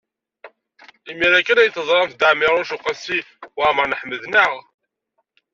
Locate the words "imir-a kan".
1.11-1.57